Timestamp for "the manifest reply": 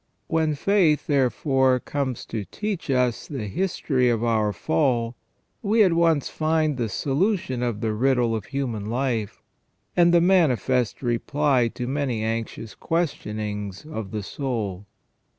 10.11-11.67